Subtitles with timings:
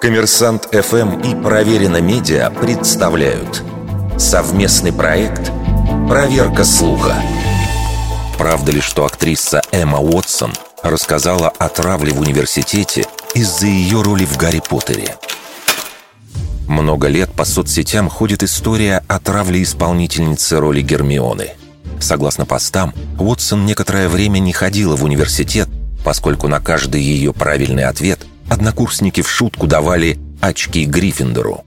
[0.00, 3.62] Коммерсант ФМ и Проверено Медиа представляют
[4.16, 5.52] совместный проект
[6.08, 7.16] «Проверка слуха».
[8.38, 14.38] Правда ли, что актриса Эмма Уотсон рассказала о травле в университете из-за ее роли в
[14.38, 15.16] «Гарри Поттере»?
[16.66, 21.50] Много лет по соцсетям ходит история о травле исполнительницы роли Гермионы.
[22.00, 25.68] Согласно постам, Уотсон некоторое время не ходила в университет,
[26.02, 28.20] поскольку на каждый ее правильный ответ
[28.60, 31.64] однокурсники в шутку давали очки Гриффиндору.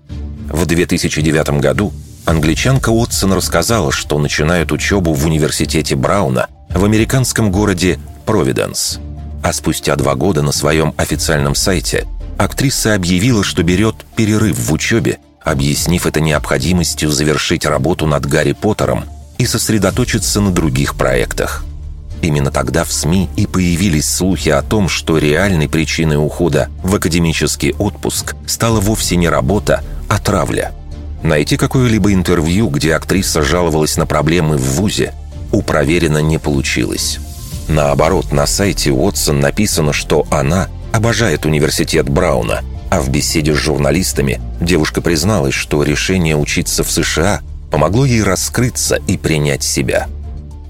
[0.47, 1.91] В 2009 году
[2.23, 8.99] англичанка Уотсон рассказала, что начинает учебу в университете Брауна в американском городе Провиденс.
[9.43, 12.05] А спустя два года на своем официальном сайте
[12.37, 19.05] актриса объявила, что берет перерыв в учебе, объяснив это необходимостью завершить работу над Гарри Поттером
[19.39, 21.65] и сосредоточиться на других проектах.
[22.23, 27.73] Именно тогда в СМИ и появились слухи о том, что реальной причиной ухода в академический
[27.77, 30.71] отпуск стала вовсе не работа, а травля.
[31.21, 35.13] Найти какое-либо интервью, где актриса жаловалась на проблемы в ВУЗе,
[35.51, 37.19] у проверено не получилось.
[37.67, 44.39] Наоборот, на сайте Уотсон написано, что она обожает университет Брауна, а в беседе с журналистами
[44.61, 50.07] девушка призналась, что решение учиться в США помогло ей раскрыться и принять себя–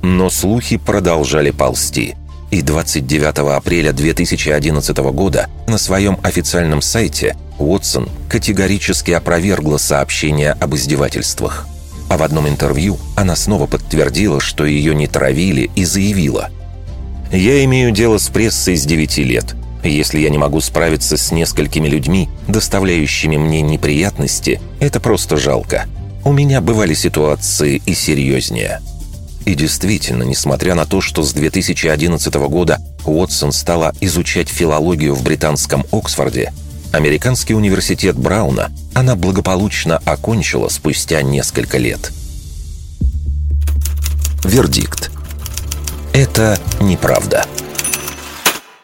[0.03, 2.15] но слухи продолжали ползти.
[2.51, 11.67] И 29 апреля 2011 года на своем официальном сайте Уотсон категорически опровергла сообщение об издевательствах.
[12.09, 16.49] А в одном интервью она снова подтвердила, что ее не травили и заявила
[17.31, 19.55] «Я имею дело с прессой с 9 лет.
[19.83, 25.85] Если я не могу справиться с несколькими людьми, доставляющими мне неприятности, это просто жалко.
[26.23, 28.81] У меня бывали ситуации и серьезнее».
[29.45, 35.85] И действительно, несмотря на то, что с 2011 года Уотсон стала изучать филологию в британском
[35.91, 36.53] Оксфорде,
[36.91, 42.11] американский университет Брауна она благополучно окончила спустя несколько лет.
[44.43, 45.11] Вердикт.
[46.13, 47.45] Это неправда.